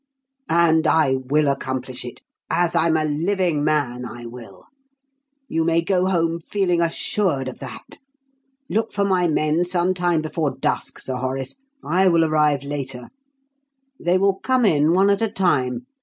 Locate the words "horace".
11.17-11.59